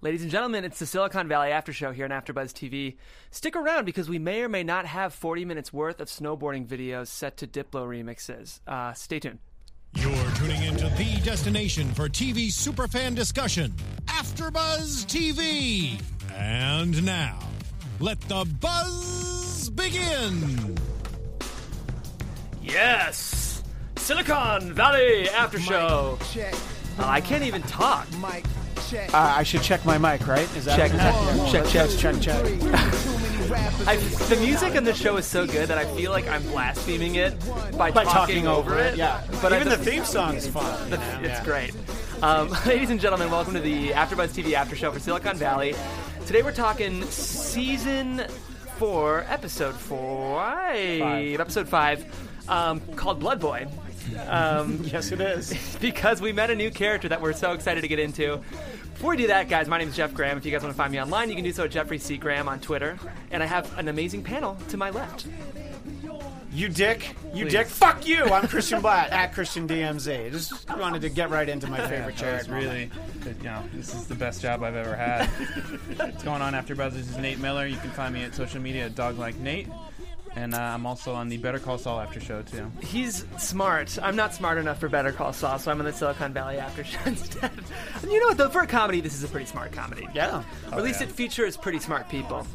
[0.00, 2.98] Ladies and gentlemen, it's the Silicon Valley After Show here on AfterBuzz TV.
[3.32, 7.08] Stick around because we may or may not have 40 minutes worth of snowboarding videos
[7.08, 8.60] set to Diplo remixes.
[8.64, 9.40] Uh, stay tuned.
[9.94, 13.74] You're tuning into the destination for TV superfan discussion,
[14.06, 16.00] AfterBuzz TV.
[16.32, 17.40] And now,
[17.98, 20.76] let the buzz begin.
[22.62, 23.64] Yes,
[23.96, 26.20] Silicon Valley After Show.
[26.32, 26.54] Check.
[27.00, 28.06] Uh, I can't even talk.
[28.20, 28.67] Mic check.
[28.78, 30.48] Uh, I should check my mic, right?
[30.56, 30.92] Is that Check,
[31.50, 32.44] check, check, check, check.
[32.46, 32.58] Three.
[32.58, 36.10] Too many rappers I, the music on the show is so good that I feel
[36.12, 37.34] like I'm blaspheming it
[37.76, 39.22] by, By talking over it, yeah.
[39.42, 40.90] But Even I, the theme song is fun.
[40.90, 41.02] you know?
[41.22, 41.44] It's Yeah.
[41.44, 41.74] great.
[42.22, 45.74] Um, ladies and gentlemen, welcome to the AfterBuzz TV After Show for Silicon Valley.
[46.26, 48.24] Today we're talking season
[48.76, 51.40] four, episode five, Five.
[51.40, 52.04] episode five,
[52.48, 53.66] um, called Blood Boy.
[54.26, 55.76] Um, Yes, it is.
[55.80, 58.40] because we met a new character that we're so excited to get into.
[58.94, 60.38] Before we do that, guys, my name is Jeff Graham.
[60.38, 62.16] If you guys want to find me online, you can do so at Jeffrey C.
[62.16, 62.98] Graham on Twitter.
[63.30, 65.26] And I have an amazing panel to my left.
[66.50, 67.14] You dick.
[67.34, 67.52] You Please.
[67.52, 67.66] dick.
[67.68, 68.24] Fuck you.
[68.24, 70.32] I'm Christian Blatt at Christian DMZ.
[70.32, 72.38] Just wanted to get right into my favorite That chair.
[72.38, 72.90] was really,
[73.26, 75.26] you know, this is the best job I've ever had.
[75.96, 76.94] What's going on after Buzz?
[76.94, 77.66] This is Nate Miller.
[77.66, 79.68] You can find me at social media at Dog Like Nate,
[80.38, 82.70] and uh, I'm also on the Better Call Saul after show too.
[82.80, 83.98] He's smart.
[84.00, 86.84] I'm not smart enough for Better Call Saul, so I'm on the Silicon Valley After
[86.84, 87.50] Show instead.
[88.02, 88.48] And you know what, though?
[88.48, 90.06] For a comedy, this is a pretty smart comedy.
[90.14, 90.44] Yeah.
[90.70, 91.08] Or at least yeah.
[91.08, 92.46] it features pretty smart people.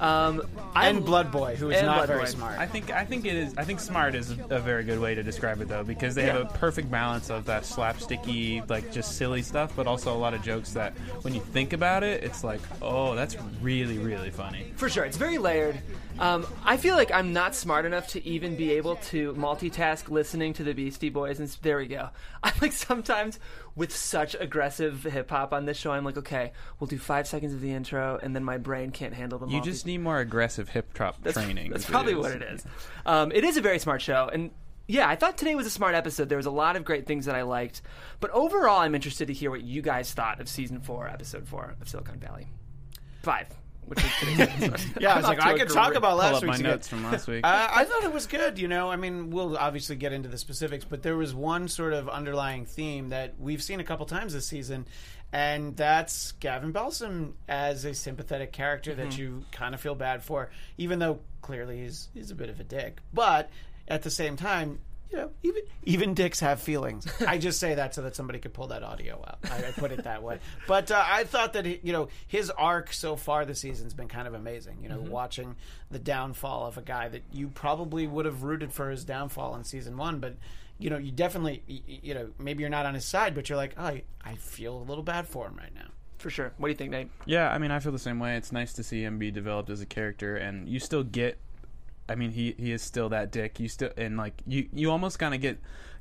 [0.00, 0.42] Um,
[0.76, 2.26] And Blood Boy, who is not Blood very Boy.
[2.26, 2.58] smart.
[2.58, 3.54] I think I think it is.
[3.56, 6.40] I think smart is a very good way to describe it though, because they have
[6.40, 10.42] a perfect balance of that slapsticky, like just silly stuff, but also a lot of
[10.42, 10.92] jokes that
[11.22, 14.72] when you think about it, it's like, oh, that's really really funny.
[14.76, 15.80] For sure, it's very layered.
[16.18, 20.52] Um, I feel like I'm not smart enough to even be able to multitask listening
[20.54, 21.38] to the Beastie Boys.
[21.38, 22.10] And there we go.
[22.42, 23.38] I like sometimes
[23.76, 27.52] with such aggressive hip hop on this show, I'm like, okay, we'll do five seconds
[27.54, 29.46] of the intro, and then my brain can't handle the.
[29.46, 31.70] You just need more aggressive hip hop training.
[31.70, 32.64] That's probably what it is.
[33.06, 34.50] Um, it is a very smart show, and
[34.88, 36.28] yeah, I thought today was a smart episode.
[36.28, 37.82] There was a lot of great things that I liked,
[38.20, 41.76] but overall, I'm interested to hear what you guys thought of season four, episode four
[41.80, 42.48] of Silicon Valley.
[43.22, 43.48] Five.
[43.88, 44.80] Which is today's episode.
[45.00, 46.42] yeah, I was like, off to I a could talk great- about Pull last up
[46.44, 47.00] my week's notes again.
[47.02, 47.44] from last week.
[47.44, 48.58] Uh, I thought it was good.
[48.58, 51.92] You know, I mean, we'll obviously get into the specifics, but there was one sort
[51.92, 54.86] of underlying theme that we've seen a couple times this season,
[55.32, 60.50] and that's Gavin Belson as a sympathetic character that you kind of feel bad for,
[60.76, 62.98] even though clearly he's he's a bit of a dick.
[63.12, 63.50] But
[63.86, 67.06] at the same time, you know, even even dicks have feelings.
[67.26, 69.38] I just say that so that somebody could pull that audio out.
[69.50, 70.38] I, I put it that way.
[70.66, 74.08] But uh, I thought that he, you know his arc so far this season's been
[74.08, 74.78] kind of amazing.
[74.82, 75.56] You know, watching
[75.90, 79.64] the downfall of a guy that you probably would have rooted for his downfall in
[79.64, 80.36] season one, but
[80.80, 83.48] you know, you definitely, y- y- you know, maybe you're not on his side, but
[83.48, 85.88] you're like, oh, I, I feel a little bad for him right now.
[86.18, 86.52] For sure.
[86.58, 87.08] What do you think, Nate?
[87.26, 88.36] Yeah, I mean, I feel the same way.
[88.36, 91.38] It's nice to see him be developed as a character, and you still get.
[92.08, 93.60] I mean, he he is still that dick.
[93.60, 95.58] You still and like you you almost kind of get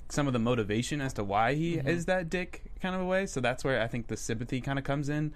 [0.09, 3.25] some of the motivation as to why he is that dick kind of a way.
[3.25, 5.33] So that's where I think the sympathy kind of comes in.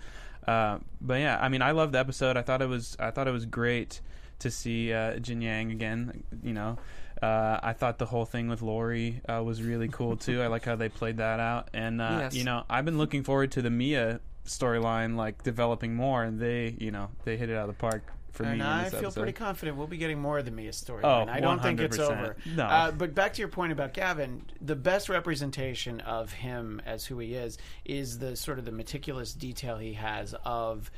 [0.47, 2.37] Uh, but yeah, I mean, I loved the episode.
[2.37, 4.01] I thought it was I thought it was great
[4.39, 6.23] to see uh, Jin Yang again.
[6.43, 6.77] You know.
[7.21, 10.41] Uh, I thought the whole thing with Laurie uh, was really cool too.
[10.41, 12.33] I like how they played that out, and uh, Yes.
[12.33, 16.75] you know, I've been looking forward to the Mia storyline like developing more, and they,
[16.79, 18.49] you know, they hit it out of the park for me.
[18.49, 19.19] And in I feel episode.
[19.19, 21.03] pretty confident we'll be getting more of the Mia story.
[21.03, 22.35] Oh, I don't think it's over.
[22.55, 22.63] No.
[22.63, 27.19] Uh, but back to your point about Gavin, the best representation of him as who
[27.19, 30.89] he is is the sort of the meticulous detail he has of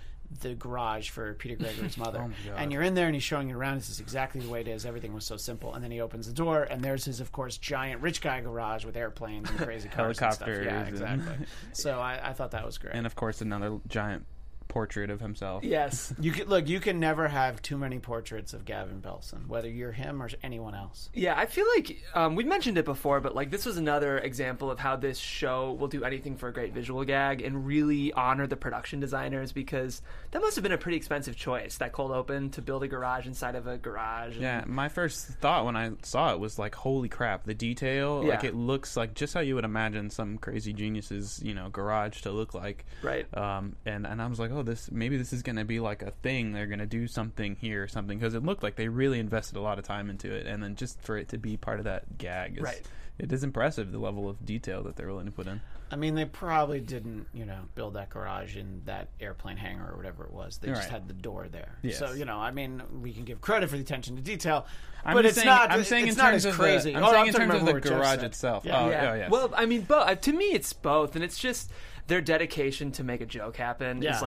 [0.42, 2.26] the garage for Peter Gregory's mother.
[2.28, 2.54] Oh.
[2.56, 3.78] And you're in there and he's showing you around.
[3.78, 4.86] This is exactly the way it is.
[4.86, 5.74] Everything was so simple.
[5.74, 8.84] And then he opens the door and there's his, of course, giant rich guy garage
[8.86, 10.48] with airplanes and crazy cars and stuff.
[10.48, 11.46] Helicopters Yeah, exactly.
[11.74, 12.96] so I, I thought that was great.
[12.96, 14.26] and of course another giant
[14.74, 15.64] portrait of himself.
[15.64, 16.12] Yes.
[16.24, 16.68] You can look.
[16.68, 20.74] You can never have too many portraits of Gavin Belson, whether you're him or anyone
[20.74, 21.10] else.
[21.14, 24.72] Yeah, I feel like um, we mentioned it before, but like this was another example
[24.72, 28.48] of how this show will do anything for a great visual gag and really honor
[28.48, 31.78] the production designers because that must have been a pretty expensive choice.
[31.78, 34.34] That cold open to build a garage inside of a garage.
[34.34, 38.24] and- Yeah, my first thought when I saw it was like, "Holy crap!" The detail,
[38.24, 38.30] Yeah.
[38.36, 42.22] like it looks like just how you would imagine some crazy genius's, you know, garage
[42.22, 42.86] to look like.
[43.04, 43.26] Right.
[43.38, 46.12] Um, and and I was like, "Oh, this maybe this is gonna be like a
[46.12, 46.54] thing.
[46.54, 49.62] They're gonna do something here or something." Because it looked like they really invested a
[49.62, 52.18] lot of time into it, and then just for it to be part of that
[52.18, 52.82] gag, is, Right.
[53.20, 55.62] It is impressive the level of detail that they're willing to put in.
[55.92, 59.96] I mean, they probably didn't, you know, build that garage in that airplane hangar or
[59.96, 60.58] whatever it was.
[60.58, 61.78] They just had the door there.
[61.84, 62.00] Yes.
[62.00, 64.66] So you know, I mean, we can give credit for the attention to detail,
[65.06, 65.70] I'm but it's saying, not.
[65.72, 66.92] I'm saying it's in not terms as of crazy.
[66.94, 68.24] The, I'm Oh, saying in terms of the garage said.
[68.24, 68.66] itself.
[68.66, 68.80] Yeah.
[68.80, 69.12] Oh, yeah.
[69.12, 69.30] oh, yes.
[69.32, 71.70] Well, I mean, but uh, to me, it's both, and it's just
[72.08, 74.16] their dedication to make a joke happen Yeah.
[74.16, 74.30] is like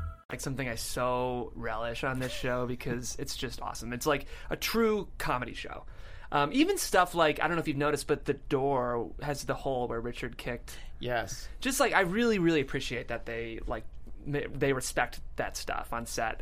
[0.31, 3.93] Like something I so relish on this show because it's just awesome.
[3.93, 5.85] It's like a true comedy show.
[6.31, 9.53] Um, even stuff like I don't know if you've noticed, but the door has the
[9.53, 10.77] hole where Richard kicked.
[10.99, 11.49] Yes.
[11.59, 13.83] Just like I really, really appreciate that they like
[14.25, 16.41] they respect that stuff on set.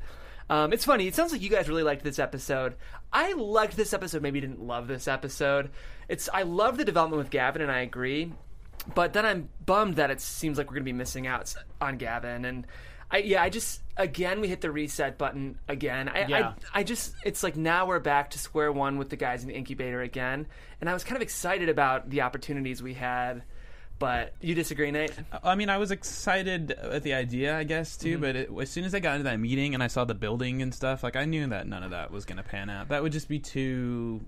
[0.50, 1.08] Um, it's funny.
[1.08, 2.76] It sounds like you guys really liked this episode.
[3.14, 4.22] I liked this episode.
[4.22, 5.70] Maybe didn't love this episode.
[6.08, 8.32] It's I love the development with Gavin, and I agree.
[8.96, 11.98] But then I'm bummed that it seems like we're going to be missing out on
[11.98, 12.46] Gavin.
[12.46, 12.66] And
[13.12, 16.10] I, yeah, I just again we hit the reset button again.
[16.10, 16.54] I, Yeah.
[16.74, 19.50] I, I just it's like now we're back to square one with the guys in
[19.50, 20.48] the incubator again.
[20.80, 23.44] And I was kind of excited about the opportunities we had.
[23.98, 25.12] But you disagree, Nate?
[25.44, 28.14] I mean, I was excited at the idea, I guess, too.
[28.14, 28.22] Mm-hmm.
[28.22, 30.62] But it, as soon as I got into that meeting and I saw the building
[30.62, 32.88] and stuff, like I knew that none of that was going to pan out.
[32.88, 34.22] That would just be too,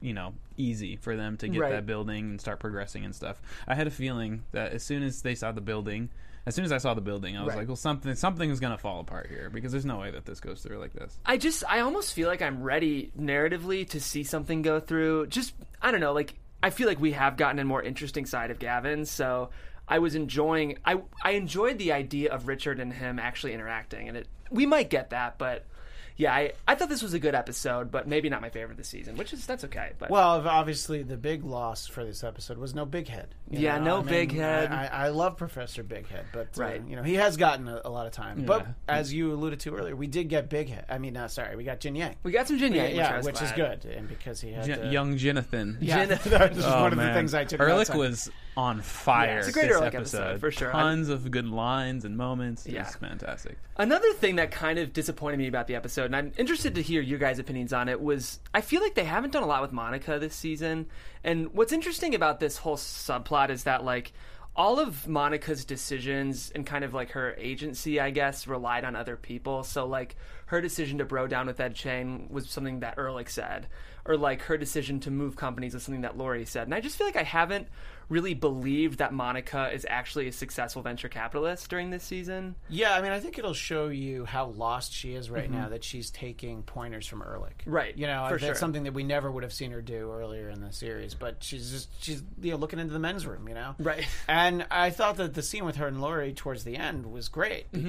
[0.00, 1.70] you know, easy for them to get Right.
[1.70, 3.40] that building and start progressing and stuff.
[3.68, 6.08] I had a feeling that as soon as they saw the building,
[6.46, 7.58] as soon as I saw the building, I was Right.
[7.60, 10.26] like, well, something something is going to fall apart here because there's no way that
[10.26, 11.18] this goes through like this.
[11.24, 15.26] I just I almost feel like I'm ready narratively to see something go through.
[15.28, 18.50] Just I don't know, like I feel like we have gotten a more interesting side
[18.50, 19.50] of Gavin, so
[19.88, 24.16] I was enjoying I I enjoyed the idea of Richard and him actually interacting and
[24.16, 25.66] it we might get that, but
[26.16, 28.88] yeah, I, I thought this was a good episode, but maybe not my favorite this
[28.88, 29.92] season, which is that's okay.
[29.98, 33.34] But Well, obviously, the big loss for this episode was no Big Head.
[33.50, 34.70] you Yeah, no I mean, Big Head.
[34.70, 37.80] I, I, I love Professor Big Head, but uh, you know he has gotten a,
[37.84, 38.44] a lot of time.
[38.44, 40.84] But as you alluded to earlier, we did get Big Head.
[40.88, 42.16] I mean, uh, sorry, we got Jin Yang.
[42.22, 44.72] we got some Jin Yang, yeah, which, which is good, and because he had J-
[44.80, 45.78] uh, young Jonathan.
[45.80, 47.60] Yeah, Jin- that was Oh, one of the things I took.
[47.60, 47.98] Ehrlich notes on.
[47.98, 49.38] was on fire.
[49.38, 50.70] it's a great this Ehrlich episode, for sure.
[50.70, 52.66] Tons of good lines and moments.
[52.66, 52.84] Yeah.
[52.84, 53.58] fantastic.
[53.76, 57.02] Another thing that kind of disappointed me about the episode, and I'm interested to hear
[57.02, 59.72] your guys' opinions on it, was I feel like they haven't done a lot with
[59.72, 60.86] Monica this season.
[61.24, 64.12] And what's interesting about this whole subplot is that, like,
[64.56, 69.16] all of Monica's decisions and kind of like her agency, I guess, relied on other
[69.16, 69.64] people.
[69.64, 70.14] So, like,
[70.46, 73.66] her decision to bro down with Ed Chen was something that Ehrlich said,
[74.04, 76.68] or like her decision to move companies was something that Laurie said.
[76.68, 77.68] And I just feel like I haven't
[78.08, 82.54] really believed that Monica is actually a successful venture capitalist during this season.
[82.68, 85.84] Yeah, I mean, I think it'll show you how lost she is right now that
[85.84, 87.58] she's taking pointers from Ehrlich.
[87.58, 87.70] Mm-hmm.
[87.70, 88.54] Right, You know, that's sure.
[88.54, 91.14] something that we never would have seen her do earlier in the series.
[91.14, 93.74] But she's just she's you know looking into the men's room, you know.
[93.78, 94.06] Right.
[94.28, 97.70] And I thought that the scene with her and Laurie towards the end was great
[97.72, 97.88] Mm-hmm.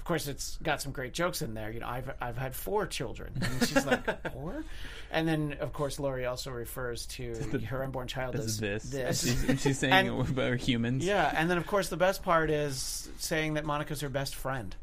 [0.00, 1.70] Of course, it's got some great jokes in there.
[1.70, 4.64] You know, I've I've had four children, and she's like four,
[5.12, 7.34] and then of course Laurie also refers to
[7.68, 8.82] her unborn child as is this.
[8.84, 9.22] This.
[9.22, 11.04] She's, she's saying And- it about humans.
[11.04, 14.74] Yeah, and then of course the best part is saying that Monica's her best friend,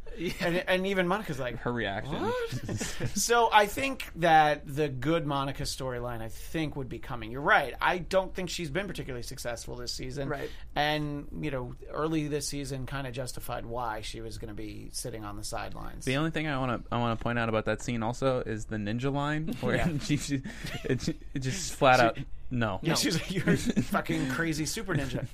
[0.41, 2.15] and, and even Monica's like, Her reaction.
[2.21, 2.77] What?
[3.15, 7.31] so I think that the good Monica storyline, I think, would be coming.
[7.31, 7.73] You're right.
[7.81, 10.29] I don't think she's been particularly successful this season.
[10.29, 10.49] Right.
[10.75, 14.89] And you know, early this season kind of justified why she was going to be
[14.91, 16.05] sitting on the sidelines.
[16.05, 18.41] The only thing I want to I want to point out about that scene also
[18.41, 19.89] is the ninja line where Yeah.
[20.01, 20.41] she, she
[20.83, 22.17] it, it just flat out
[22.49, 22.79] no.
[22.81, 25.27] yeah, she's like, "You're a fucking crazy super ninja."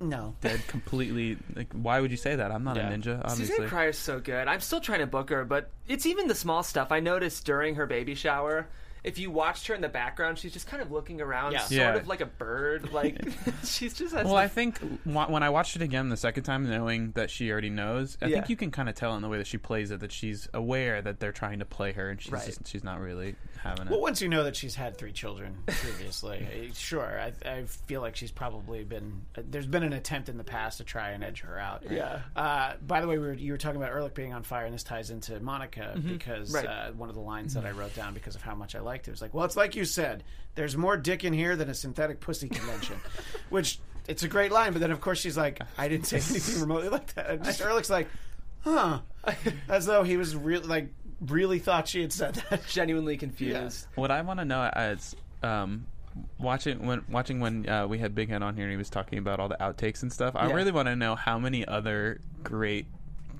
[0.00, 0.34] No.
[0.40, 1.36] Dead completely.
[1.54, 2.50] Like, why would you say that?
[2.50, 2.88] I'm not Yeah.
[2.90, 3.46] a ninja, obviously.
[3.46, 4.48] Suzanne Cryer's so good.
[4.48, 6.90] I'm still trying to book her, but it's even the small stuff.
[6.90, 8.68] I noticed during her baby shower,
[9.04, 11.58] if you watched her in the background, she's just kind of looking around, Yeah.
[11.60, 11.94] sort Yeah.
[11.96, 12.92] of like a bird.
[12.92, 13.18] Like
[13.64, 16.44] she's just has Well, the- I think wa- when I watched it again the second
[16.44, 18.36] time, knowing that she already knows, I Yeah.
[18.36, 20.48] think you can kind of tell in the way that she plays it that she's
[20.54, 22.46] aware that they're trying to play her, and she's Right.
[22.46, 23.90] just, she's not really having it.
[23.90, 28.00] Well, once you know that she's had three children previously, eh, sure, I, I feel
[28.00, 29.22] like she's probably been.
[29.36, 31.82] There's been an attempt in the past to try and edge her out.
[31.90, 32.20] Yeah.
[32.36, 34.74] Uh, by the way, we were, you were talking about Ehrlich being on fire, and
[34.74, 36.66] this ties into Monica because Right.
[36.66, 39.06] uh, one of the lines that I wrote down because of how much I liked
[39.08, 40.24] it was like, "Well, it's like you said,
[40.56, 42.96] there's more dick in here than a synthetic pussy convention,"
[43.50, 43.78] which
[44.08, 44.72] it's a great line.
[44.72, 47.60] But then, of course, she's like, "I didn't say anything remotely like that." And just
[47.60, 48.08] Ehrlich's like,
[48.64, 49.00] "Huh,"
[49.68, 50.88] as though he was really like
[51.20, 52.66] really thought she had said that.
[52.68, 53.86] genuinely confused.
[53.94, 55.86] What I want to know is um,
[56.38, 59.18] watching when watching when uh, we had Big Head on here and he was talking
[59.18, 60.34] about all the outtakes and stuff.
[60.34, 60.54] I Yeah.
[60.54, 62.86] really want to know how many other great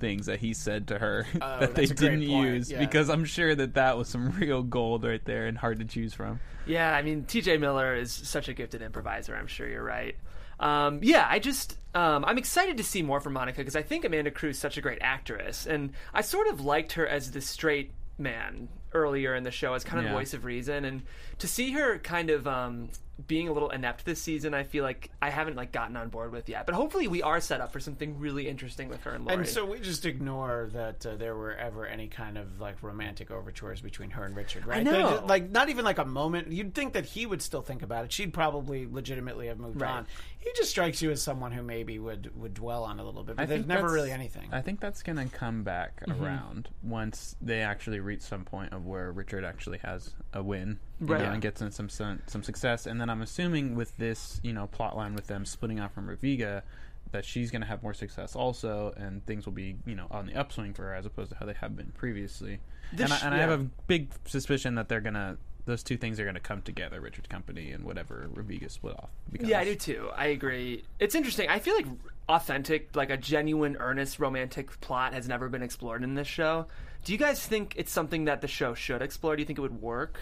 [0.01, 2.79] things that he said to her that they that's a great didn't use yeah.
[2.79, 6.13] because I'm sure that that was some real gold right there and hard to choose
[6.13, 6.39] from.
[6.65, 9.35] Yeah, I mean, TJ Miller is such a gifted improviser.
[9.35, 10.15] I'm sure you're right.
[10.59, 14.05] Um, yeah, I just um, I'm excited to see more from Monica because I think
[14.05, 17.41] Amanda Crew is such a great actress, and I sort of liked her as the
[17.41, 20.13] straight man earlier in the show as kind of Yeah.
[20.13, 21.03] voice of reason, and
[21.39, 22.89] to see her kind of um,
[23.27, 26.31] being a little inept this season, I feel like I haven't like gotten on board
[26.31, 26.65] with yet.
[26.65, 29.37] But hopefully, we are set up for something really interesting with her and Laurie.
[29.39, 33.29] And so we just ignore that uh, there were ever any kind of like romantic
[33.29, 34.79] overtures between her and Richard, right?
[34.79, 35.11] I know.
[35.11, 36.51] Just- like not even like a moment.
[36.51, 38.11] You'd think that he would still think about it.
[38.11, 39.91] She'd probably legitimately have moved Right.
[39.91, 40.07] on.
[40.39, 43.35] He just strikes you as someone who maybe would would dwell on a little bit,
[43.35, 44.49] but I there's think never really anything.
[44.51, 46.23] I think that's gonna come back Mm-hmm.
[46.23, 51.21] around once they actually reach some point of where Richard actually has a win, Right.
[51.21, 52.85] know, and gets in some some some success.
[52.85, 56.07] And then I'm assuming with this, you know, plot line with them splitting off from
[56.07, 56.63] Raviga,
[57.11, 60.33] that she's gonna have more success also, and things will be, you know, on the
[60.33, 62.59] upswing for her as opposed to how they have been previously.
[62.93, 63.65] This and I, sh- and I have yeah.
[63.65, 65.37] a big suspicion that they're gonna.
[65.65, 69.11] Those two things are going to come together, Richard Company and whatever Raviga split off.
[69.31, 69.47] Becomes.
[69.47, 70.09] Yeah, I do too.
[70.15, 70.83] I agree.
[70.97, 71.49] It's interesting.
[71.49, 71.85] I feel like
[72.27, 76.65] authentic, like a genuine, earnest romantic plot has never been explored in this show.
[77.03, 79.35] Do you guys think it's something that the show should explore?
[79.35, 80.19] Do you think it would work?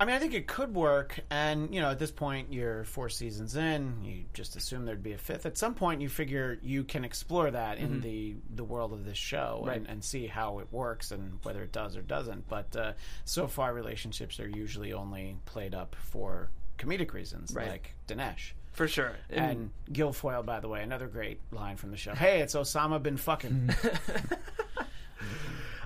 [0.00, 3.10] I mean, I think it could work, and you know, at this point, you're four
[3.10, 4.02] seasons in.
[4.02, 5.44] You just assume there'd be a fifth.
[5.44, 9.18] At some point, you figure you can explore that in the the world of this
[9.18, 9.68] show Mm-hmm.
[9.68, 9.76] Right.
[9.76, 12.48] and, and see how it works and whether it does or doesn't.
[12.48, 12.92] But uh,
[13.26, 16.48] so far, relationships are usually only played up for
[16.78, 17.68] comedic reasons, Right.
[17.68, 18.52] like Dinesh.
[18.72, 19.12] For sure.
[19.28, 22.14] And, And Gilfoyle, by the way, another great line from the show.
[22.14, 23.68] Hey, it's Osama bin fucking.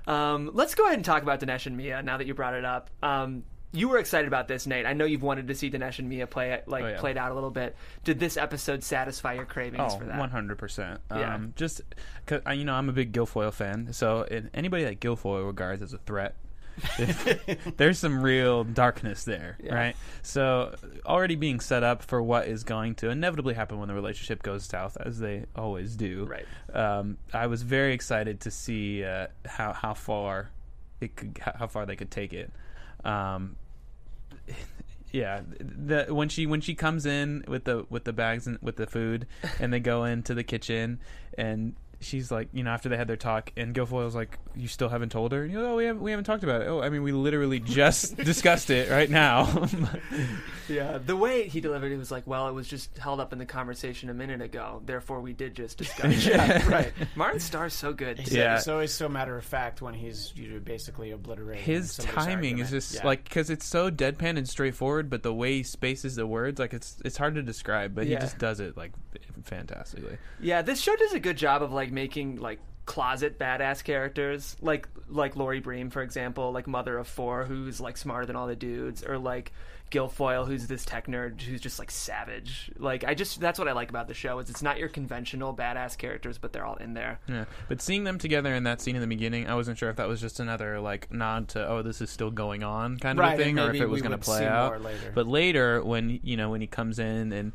[0.07, 2.65] um, let's go ahead and talk about Dinesh and Mia now that you brought it
[2.65, 2.91] up.
[3.03, 4.87] Um, you were excited about this, Nate.
[4.87, 7.01] I know you've wanted to see Dinesh and Mia play like Oh, yeah.
[7.01, 7.75] played out a little bit.
[8.05, 10.17] Did this episode satisfy your cravings Oh, for that?
[10.19, 11.01] one hundred percent.
[11.11, 11.35] Yeah.
[11.35, 11.81] Um, just,
[12.27, 13.93] cause, you know, I'm a big Gilfoyle fan.
[13.93, 16.37] So anybody that Gilfoyle regards as a threat,
[17.77, 19.97] there's some real darkness there, right?
[20.23, 20.75] So
[21.07, 24.65] already being set up for what is going to inevitably happen when the relationship goes
[24.65, 26.27] south, as they always do.
[26.27, 26.47] Right.
[26.73, 30.51] Um, I was very excited to see uh, how how far
[31.01, 32.53] it could, how far they could take it.
[33.05, 33.57] Um,
[35.13, 38.77] yeah, the when she when she comes in with the with the bags and with
[38.77, 39.27] the food,
[39.61, 41.01] and they go into the kitchen,
[41.39, 44.89] and she's like, you know, after they had their talk, and Gilfoyle's like, "You still
[44.89, 46.81] haven't told her?" And you go, "Oh, we haven't we haven't talked about it." Oh,
[46.83, 49.69] I mean, we literally just discussed it right now.
[50.67, 53.39] Yeah, the way he delivered it was like, well, it was just held up in
[53.39, 54.81] the conversation a minute ago.
[54.87, 56.27] Therefore, we did just discuss.
[56.27, 56.67] it.
[56.67, 56.91] right.
[57.15, 58.25] Martin Starr's so good.
[58.25, 58.35] too.
[58.35, 58.57] Yeah.
[58.57, 62.61] It's always so matter of fact when he's you know, basically obliterating His timing argument.
[62.61, 63.07] is just Yeah.
[63.07, 66.73] like because it's so deadpan and straightforward, but the way he spaces the words, like
[66.73, 68.17] it's it's hard to describe, but Yeah.
[68.17, 68.93] he just does it like
[69.45, 70.17] fantastically.
[70.41, 74.89] Yeah, this show does a good job of like making like closet badass characters, like
[75.09, 78.57] like Laurie Bream, for example, like mother of four, who's like smarter than all the
[78.57, 79.53] dudes, or like
[79.95, 82.71] Gilfoyle, who's this tech nerd who's just like savage.
[82.79, 85.55] Like I just that's what I like about the show is it's not your conventional
[85.55, 87.21] badass characters, but they're all in there.
[87.29, 89.97] Yeah, but seeing them together in that scene in the beginning, I wasn't sure if
[89.97, 93.23] that was just another like nod to oh this is still going on kind of
[93.25, 95.13] Right, a thing, or if it was going to play out later.
[95.15, 97.53] But later, when you know when he comes in and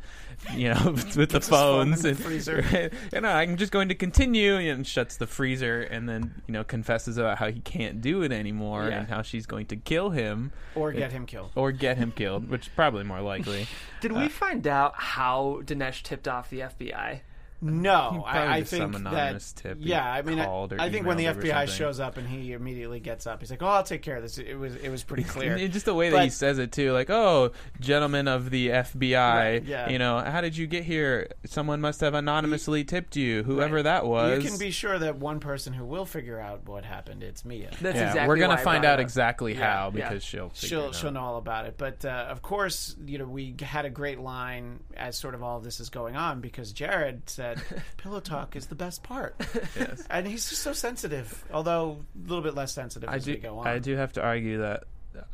[0.56, 2.90] you know with the phones and freezer.
[3.14, 6.64] you know I'm just going to continue and shuts the freezer and then you know
[6.64, 9.00] confesses about how he can't do it anymore Yeah.
[9.00, 11.52] and how she's going to kill him or get him killed.
[11.56, 13.68] or get him killed, which is probably more likely.
[14.02, 17.22] Did we uh, find out how Dinesh tipped off the FBI?
[17.62, 19.62] No, I, I think some anonymous that.
[19.62, 23.00] tip Yeah, I mean, I, I think when the FBI shows up and he immediately
[23.00, 25.24] gets up, he's like, "Oh, I'll take care of this." It was it was pretty
[25.36, 25.56] clear.
[25.56, 29.12] And just the way that he says it too, like, "Oh, gentlemen of the FBI,
[29.36, 29.90] Right, yeah.
[29.90, 31.28] you know, how did you get here?
[31.46, 33.84] Someone must have anonymously tipped you, whoever Right.
[33.84, 37.24] that was." You can be sure that one person who will figure out what happened,
[37.24, 37.72] it's Mia.
[37.82, 40.08] That's yeah, exactly we're gonna why find out exactly Yeah, how yeah.
[40.10, 41.76] because she'll figure she'll it she'll know all about it.
[41.78, 45.58] But uh, of course, you know, we had a great line as sort of all
[45.58, 47.49] of this is going on because Jared said,
[47.98, 49.36] "Pillow talk is the best part,"
[49.80, 50.04] Yes.
[50.10, 51.44] and he's just so sensitive.
[51.54, 53.32] Although a little bit less sensitive I as do.
[53.32, 53.68] we go on.
[53.68, 54.84] I do have to argue that.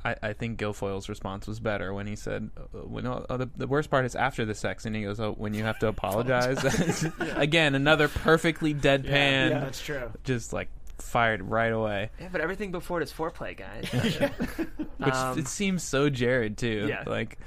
[0.04, 3.68] I, I think Gilfoyle's response was better when he said, uh, "When oh, the, the
[3.68, 6.64] worst part is after the sex," and he goes, "Oh, when you have to apologize."
[7.36, 10.12] Again, another perfectly deadpan, Yeah, yeah, that's true.
[10.24, 12.10] just like fired right away.
[12.22, 13.86] Yeah, but everything before it is foreplay, guys.
[14.98, 16.86] Which Um, it seems so Jared too.
[16.88, 17.04] yeah.
[17.06, 17.38] Like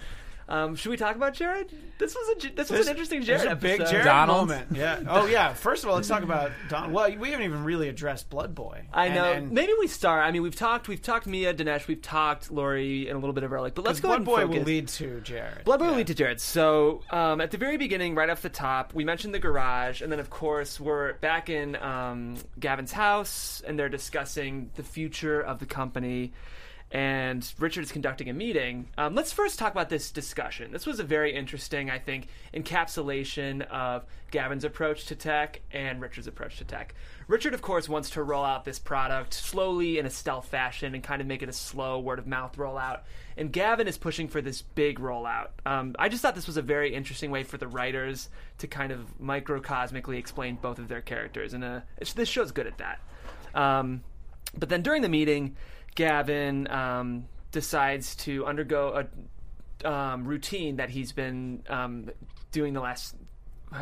[0.48, 1.70] um, should we talk about Jared?
[1.98, 3.80] This was a J- this was an interesting There's Jared a big.
[3.86, 4.48] Jared Donald.
[4.48, 4.68] moment.
[4.72, 5.00] Yeah.
[5.08, 5.52] Oh yeah.
[5.52, 6.92] First of all, let's talk about Don.
[6.92, 8.84] Well, we haven't even really addressed Blood Boy.
[8.92, 9.32] I know.
[9.32, 10.24] and- Maybe we start.
[10.24, 10.86] I mean, we've talked.
[10.88, 11.86] We've talked Mia, Dinesh.
[11.88, 13.74] We've talked Laurie and a little bit of Ehrlich.
[13.74, 14.58] But let's go ahead Blood and Boy focus.
[14.66, 15.64] will lead to Jared.
[15.64, 16.40] Blood Boy will lead to Jared.
[16.40, 20.10] So um, at the very beginning, right off the top, we mentioned the garage, and
[20.12, 25.58] then of course we're back in um, Gavin's house, and they're discussing the future of
[25.58, 26.32] the company.
[26.90, 28.88] And Richard is conducting a meeting.
[28.97, 30.73] Um, let's first talk about this discussion.
[30.73, 36.26] This was a very interesting, I think, encapsulation of Gavin's approach to tech and Richard's
[36.26, 36.95] approach to tech.
[37.26, 41.04] Richard, of course, wants to roll out this product slowly in a stealth fashion and
[41.04, 43.00] kind of make it a slow word of mouth rollout.
[43.37, 45.49] And Gavin is pushing for this big rollout.
[45.66, 48.92] Um, I just thought this was a very interesting way for the writers to kind
[48.92, 51.80] of microcosmically explain both of their characters, and uh,
[52.14, 53.00] this show's good at that.
[53.54, 54.02] Um,
[54.57, 55.57] but then during the meeting,
[55.95, 59.04] Gavin um, decides to undergo
[59.85, 62.11] a um, routine that he's been um,
[62.52, 63.14] doing the last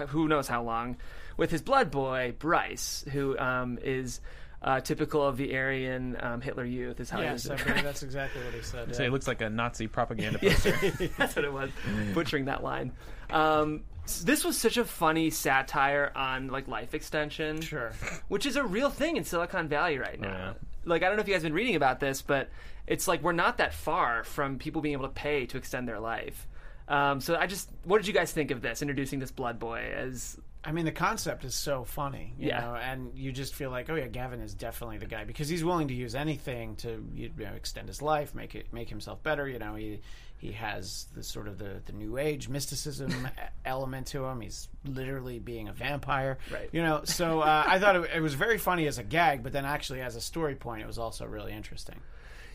[0.09, 0.97] who knows how long
[1.37, 4.21] with his blood boy Bryce, who um, is
[4.63, 6.99] uh, typical of the Aryan um, Hitler Youth.
[6.99, 7.75] Is how he was Yes, I described.
[7.77, 8.95] believe that's exactly what he said.
[8.97, 9.09] Say yeah.
[9.09, 10.73] it looks like a Nazi propaganda poster.
[11.19, 11.71] That's what it was.
[12.15, 12.93] Butchering that line.
[13.31, 13.85] Um,
[14.25, 17.93] this was such a funny satire on like life extension, Sure.
[18.29, 20.29] which is a real thing in Silicon Valley right now.
[20.29, 20.53] Yeah.
[20.87, 22.49] Like I don't know if you guys have been reading about this, but
[22.87, 26.01] it's like we're not that far from people being able to pay to extend their
[26.01, 26.47] life.
[26.89, 28.81] Um, so I just, what did you guys think of this?
[28.81, 32.61] Introducing this blood boy as I mean, the concept is so funny, you Yeah.
[32.61, 35.65] know, and you just feel like, oh yeah, Gavin is definitely the guy because he's
[35.65, 39.49] willing to use anything to you know extend his life, make it make himself better.
[39.49, 40.01] You know, he
[40.39, 43.29] he has the sort of the the new age mysticism
[43.65, 44.41] element to him.
[44.41, 46.69] He's literally being a vampire, Right.
[46.73, 49.53] You know, so uh, I thought it, it was very funny as a gag, but
[49.53, 51.97] then actually as a story point, it was also really interesting.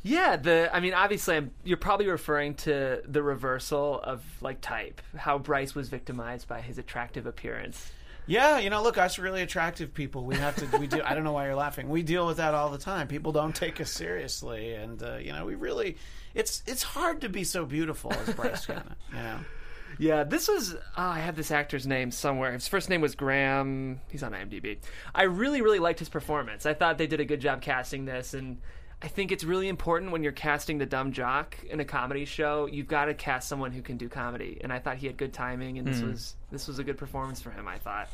[0.03, 5.01] Yeah, the I mean, obviously, I'm, you're probably referring to the reversal of like type,
[5.15, 7.91] how Bryce was victimized by his attractive appearance.
[8.27, 11.23] Yeah, you know, look, us really attractive people, we have to, we do, I don't
[11.23, 11.89] know why you're laughing.
[11.89, 13.07] We deal with that all the time.
[13.07, 14.73] People don't take us seriously.
[14.73, 15.97] And, uh, you know, we really,
[16.33, 19.39] it's, it's hard to be so beautiful as Bryce Cannon, you know?
[19.97, 20.73] Yeah, this was.
[20.73, 22.53] Oh, I have this actor's name somewhere.
[22.53, 23.99] His first name was Graham.
[24.09, 24.77] He's on IMDb.
[25.13, 26.65] I really, really liked his performance.
[26.65, 28.59] I thought they did a good job casting this, and
[29.01, 32.67] I think it's really important when you're casting the dumb jock in a comedy show.
[32.67, 35.33] You've got to cast someone who can do comedy, and I thought he had good
[35.33, 37.67] timing, and this was this was a good performance for him.
[37.67, 38.09] I thought.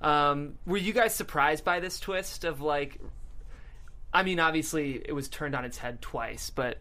[0.00, 3.00] Um, were you guys surprised by this twist of like?
[4.12, 6.78] I mean, obviously, it was turned on its head twice, but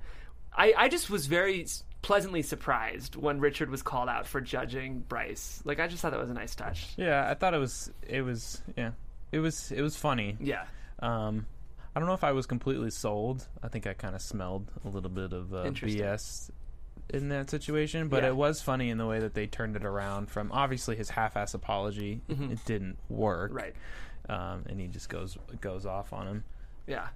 [0.56, 1.65] I, I just was very
[2.02, 5.62] pleasantly surprised when Richard was called out for judging Bryce.
[5.65, 6.88] Like, I just thought that was a nice touch.
[6.98, 8.91] yeah, I thought it was it was yeah.
[9.32, 10.38] It was it was funny.
[10.39, 10.65] Yeah.
[11.00, 11.46] Um,
[11.96, 13.48] I don't know if I was completely sold.
[13.63, 16.50] I think I kind of smelled a little bit of uh, BS
[17.10, 18.30] in that situation, but Yeah.
[18.30, 21.54] it was funny in the way that they turned it around from obviously his half-ass
[21.54, 22.22] apology.
[22.30, 23.58] It didn't work, Mm-hmm.
[23.58, 23.76] Right.
[24.28, 26.44] Um, and he just goes goes off on him.
[26.88, 27.08] Yeah.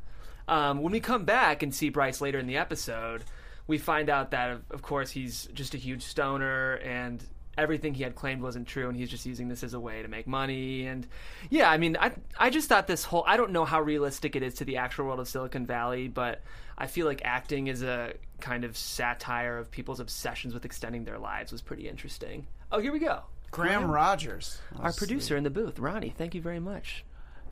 [0.49, 3.23] Um, when we come back and see Bryce later in the episode,
[3.67, 7.23] we find out that, of- of course, he's just a huge stoner and
[7.57, 10.07] everything he had claimed wasn't true, and he's just using this as a way to
[10.07, 10.85] make money.
[10.87, 11.05] And
[11.49, 14.43] yeah, I mean, I I just thought this whole I don't know how realistic it
[14.43, 16.41] is to the actual world of Silicon Valley, but
[16.77, 21.19] I feel like acting is a kind of satire of people's obsessions with extending their
[21.19, 22.47] lives was pretty interesting.
[22.71, 23.23] Oh, here we go.
[23.51, 24.59] Graham Rogers.
[24.79, 26.13] Our producer in the booth, Ronnie.
[26.17, 27.03] Thank you very much.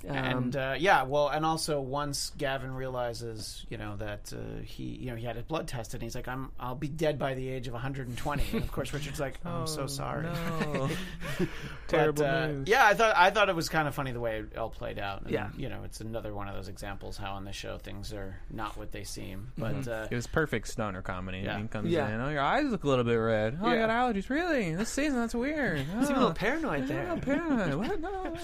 [0.07, 4.83] Um, and uh, yeah, well, and also once Gavin realizes, you know, that uh, he,
[4.83, 7.33] you know, he had his blood tested, and he's like, "I'm, I'll be dead by
[7.33, 10.89] the age of 120." And of course, Richard's like, oh, "I'm so sorry." No.
[11.39, 11.47] But,
[11.87, 12.67] Terrible uh, news.
[12.67, 14.99] Yeah, I thought I thought it was kind of funny the way it all played
[14.99, 15.21] out.
[15.21, 15.49] And, Yeah.
[15.55, 18.75] you know, it's another one of those examples how on the show things are not
[18.75, 19.53] what they seem.
[19.57, 21.39] But uh, It was perfect stoner comedy.
[21.45, 21.59] Yeah.
[21.61, 22.09] He comes Yeah.
[22.13, 23.57] in, oh, your eyes look a little bit red.
[23.61, 24.29] Oh, I got allergies.
[24.29, 24.75] Really?
[24.75, 25.79] This season, that's weird.
[25.79, 26.07] seem a Oh.
[26.07, 27.03] little paranoid there.
[27.05, 27.75] Yeah, paranoid.
[27.75, 28.01] What?
[28.01, 28.35] No.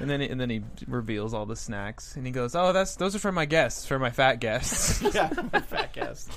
[0.00, 0.62] And then, and then he
[1.00, 3.98] reveals all the snacks, and he goes, "Oh, that's those are for my guests, for
[3.98, 5.28] my fat guests." yeah,
[5.68, 6.28] fat guests.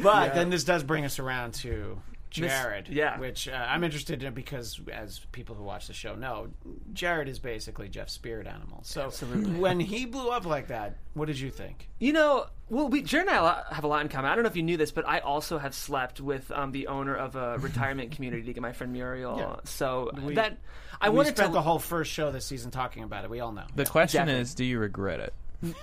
[0.00, 0.34] But Yeah.
[0.34, 2.00] then this does bring us around to
[2.36, 3.18] Miss- Jared, yeah.
[3.18, 6.48] which uh, I'm interested in because, as people who watch the show know,
[6.92, 8.80] Jared is basically Jeff's spirit animal.
[8.82, 9.52] So Absolutely.
[9.60, 11.88] when he blew up like that, what did you think?
[11.98, 14.30] You know, well, we Jared and I have a lot in common.
[14.30, 16.86] I don't know if you knew this, but I also have slept with um, the
[16.88, 19.38] owner of a retirement community to get my friend Muriel.
[19.38, 19.56] Yeah.
[19.64, 20.58] So We- that
[21.00, 21.54] I we wanted spent to.
[21.54, 23.30] the whole first show this season talking about it.
[23.30, 23.66] We all know.
[23.74, 24.42] the question Definitely.
[24.42, 25.34] is, do you regret it?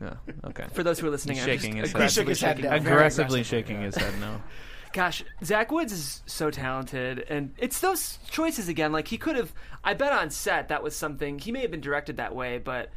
[0.00, 0.16] no.
[0.44, 0.64] Okay.
[0.72, 1.96] for those who are listening, He's I'm shaking just his head.
[1.96, 4.12] Aggressively his head shaking- Aggressively aggressively, shaking his head.
[4.20, 4.40] No.
[4.92, 8.92] Gosh, Zach Woods is so talented, and it's those choices again.
[8.92, 9.52] Like he could have,
[9.84, 12.90] I bet on set that was something he may have been directed that way, but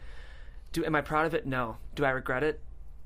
[0.71, 1.45] do am I proud of it?
[1.45, 1.77] No.
[1.95, 2.59] Do I regret it?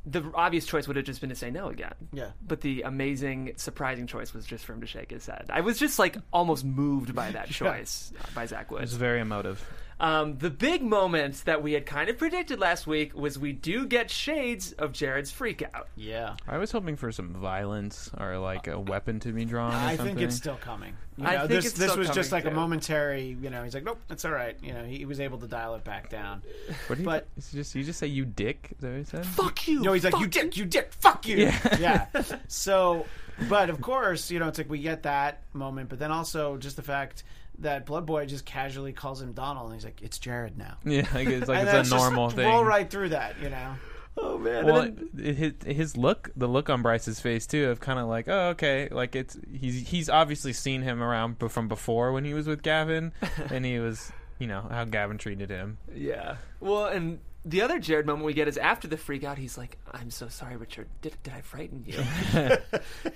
[0.06, 1.94] The obvious choice would have just been to say no again.
[2.14, 2.32] Yeah.
[2.42, 5.48] But the amazing, surprising choice was just for him to shake his head.
[5.50, 9.62] I was just like almost moved by that choice by Zach It was very emotive.
[10.00, 13.88] Um, the big moment that we had kind of predicted last week was we do
[13.88, 15.86] get shades of Jared's freakout.
[15.96, 16.36] Yeah.
[16.48, 19.74] I was hoping for some violence or like a weapon to be drawn.
[19.74, 20.16] Or I something.
[20.18, 20.94] think it's still coming.
[21.18, 22.60] You I know, think this it's this still was just coming, like a too.
[22.62, 23.36] momentary.
[23.42, 24.56] You know, he's like, nope, it's all right.
[24.62, 26.44] You know, he, he was able to dial it back down.
[26.86, 28.70] What do you, but- it's just you just say you dick.
[28.76, 29.26] Is that what he said?
[29.26, 29.82] Fuck you!
[29.82, 31.38] No, he's like, you dick, you dick, fuck you.
[31.38, 31.78] Yeah.
[31.80, 32.06] yeah.
[32.48, 33.08] So,
[33.50, 36.76] but of course, you know, it's like we get that moment, but then also just
[36.76, 37.24] the fact
[37.60, 40.78] that Blood Boy just casually calls him Donald, and he's like, it's Jared now.
[40.86, 42.48] Yeah, like it's like and it's that's a just normal thing.
[42.48, 43.74] Roll right through that, you know.
[44.20, 44.66] Oh man!
[44.66, 48.08] Well, And then- his, his look, the look on Bryce's face too, of kind of
[48.08, 52.26] like, oh, okay, like it's he's he's obviously seen him around b- from before when
[52.26, 53.12] he was with Gavin,
[53.52, 55.78] and he was, you know, how Gavin treated him.
[55.94, 56.38] yeah.
[56.60, 59.38] Well, and the other Jared moment we get is after the freak out.
[59.38, 60.88] He's like, "I'm so sorry, Richard.
[61.04, 62.00] Did, did I frighten you?"
[62.34, 62.60] I,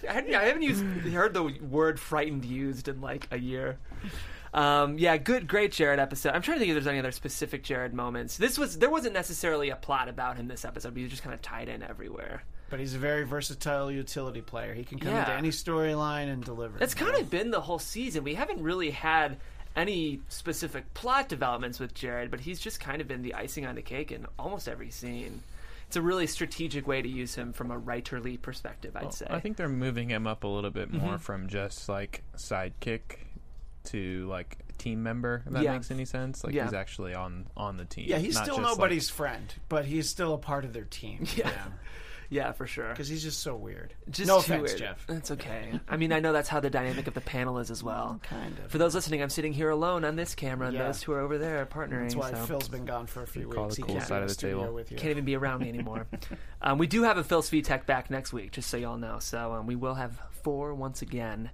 [0.08, 3.80] I haven't used heard the word "frightened" used in like a year.
[4.53, 6.33] Um, yeah, good, great Jared episode.
[6.33, 8.37] I'm trying to think if there's any other specific Jared moments.
[8.37, 11.23] This was there wasn't necessarily a plot about him this episode, but he was just
[11.23, 12.43] kind of tied in everywhere.
[12.69, 14.73] But he's a very versatile utility player.
[14.73, 15.21] He can come Yeah.
[15.21, 16.77] into any storyline and deliver.
[16.77, 18.23] That's kind of been the whole season.
[18.23, 19.37] We haven't really had
[19.75, 23.75] any specific plot developments with Jared, but he's just kind of been the icing on
[23.75, 25.43] the cake in almost every scene.
[25.87, 29.27] It's a really strategic way to use him from a writerly perspective, I'd say.
[29.29, 31.17] I think they're moving him up a little bit more Mm-hmm.
[31.23, 33.01] from just like sidekick
[33.86, 35.44] to like team member.
[35.46, 35.74] If that Yeah.
[35.74, 36.44] makes any sense.
[36.44, 36.63] Like Yeah.
[36.65, 38.06] he's actually on on the team.
[38.08, 40.86] Yeah, he's not still just, like- nobody's friend, but he's still a part of their
[40.86, 41.26] team.
[41.36, 41.52] Yeah.
[42.30, 42.89] yeah, for sure.
[42.89, 43.94] Because he's just so weird.
[44.10, 44.80] Just no offense, weird.
[44.80, 45.06] Jeff.
[45.06, 45.80] That's okay.
[45.89, 48.20] I mean, I know that's how the dynamic of the panel is as well.
[48.24, 48.72] Kind of.
[48.72, 50.86] For those listening, I'm sitting here alone on this camera, and Yeah.
[50.88, 52.04] those two are over there partnering.
[52.04, 52.38] That's why so.
[52.46, 53.76] Phil's been gone for a few call weeks.
[53.76, 54.74] the He cool can't side be of the table.
[54.74, 54.98] With you.
[54.98, 56.08] Can't even be around me anymore.
[56.62, 59.20] um, we do have a Phil Svitek back next week, just so y'all know.
[59.20, 61.52] So um, we will have four once again.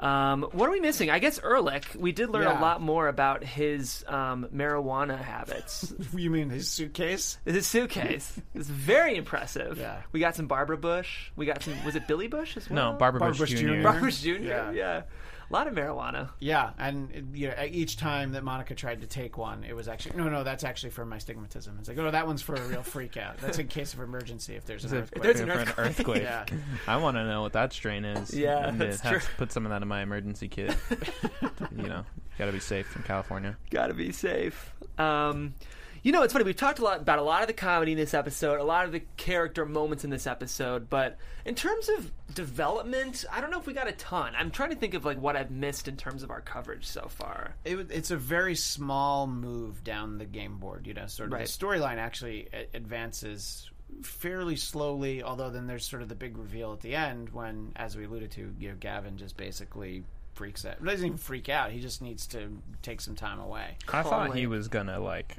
[0.00, 1.10] Um, what are we missing?
[1.10, 1.84] I guess Ehrlich.
[1.98, 2.60] We did learn Yeah.
[2.60, 5.92] a lot more about his um, marijuana habits.
[6.16, 7.38] You mean his suitcase?
[7.44, 9.78] his suitcase is very impressive.
[9.78, 10.02] Yeah.
[10.12, 11.30] We got some Barbara Bush.
[11.36, 11.74] We got some.
[11.84, 12.92] Was it Billy Bush as well?
[12.92, 13.66] No, Barbara, Barbara Bush Bush Jr.
[13.76, 13.82] Jr.
[13.82, 14.28] Barbara Bush Jr.
[14.30, 14.70] Yeah.
[14.72, 15.02] Yeah.
[15.50, 16.28] A lot of marijuana.
[16.40, 19.88] Yeah, and it- you know, each time that Monica tried to take one, it was
[19.88, 20.44] actually no, no.
[20.44, 21.78] That's actually for my stigmatism.
[21.78, 23.38] It's like, oh, that one's for a real freak out.
[23.38, 25.22] That's in case of emergency if there's an Is it- earthquake.
[25.22, 25.88] there's an for an earthquake.
[25.88, 26.22] earthquake.
[26.22, 26.44] yeah,
[26.86, 28.34] I want to know what that strain is.
[28.34, 29.20] Yeah, and that's to have true.
[29.30, 30.76] to put some of that in my emergency kit.
[31.76, 32.04] you know,
[32.38, 33.56] got to be safe in California.
[33.70, 34.72] Gotta be safe.
[34.98, 35.54] Um,
[36.02, 36.44] you know, it's funny.
[36.44, 38.84] We've talked a lot about a lot of the comedy in this episode, a lot
[38.86, 43.58] of the character moments in this episode, but in terms of development, I don't know
[43.58, 44.34] if we got a ton.
[44.36, 47.08] I'm trying to think of like what I've missed in terms of our coverage so
[47.08, 47.54] far.
[47.64, 50.86] it, was- it's a very small move down the game board.
[50.86, 51.46] You know, sort of Right.
[51.46, 53.70] the storyline actually advances
[54.02, 55.22] fairly slowly.
[55.22, 58.30] Although then there's sort of the big reveal at the end when, as we alluded
[58.32, 60.82] to, you know, Gavin just basically freaks out.
[60.84, 61.70] Doesn't even freak out.
[61.72, 63.76] He just needs to take some time away.
[63.92, 65.36] I thought he was gonna like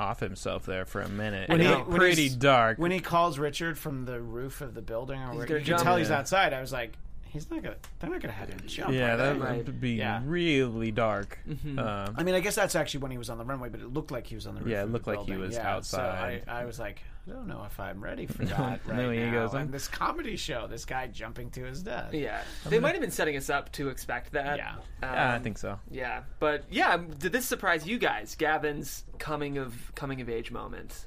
[0.00, 1.48] off himself there for a minute.
[1.50, 2.78] When It he- got when pretty dark.
[2.78, 5.76] When he calls Richard from the roof of the building, or where gonna you can
[5.76, 5.82] jump.
[5.82, 6.94] tell he's outside, I was like,
[7.30, 7.76] he's not gonna.
[7.98, 8.92] They're not gonna have him jump.
[8.92, 9.38] yeah, that they?
[9.40, 9.64] Right.
[9.66, 10.20] would be Yeah.
[10.24, 11.38] really dark.
[11.48, 11.78] Mm-hmm.
[11.78, 13.92] Uh, I mean, I guess that's actually when he was on the runway, but it
[13.92, 14.70] looked like he was on the roof.
[14.70, 15.46] Yeah, it of the looked like he building.
[15.46, 16.42] was yeah, outside.
[16.46, 19.10] So I, I was like, I don't know if I'm ready for that right No,
[19.10, 19.32] he now.
[19.32, 22.12] goes, and I'm- this comedy show, this guy jumping to his death.
[22.14, 24.56] Yeah, they might have been setting us up to expect that.
[24.58, 24.74] Yeah.
[25.02, 25.78] yeah, I Um, think so.
[25.90, 28.34] Yeah, but yeah, did this surprise you guys?
[28.34, 31.06] Gavin's coming of coming of age moment.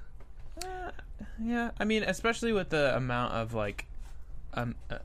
[1.42, 3.86] Yeah, I mean, especially with the amount of like
[4.54, 5.00] um, uh,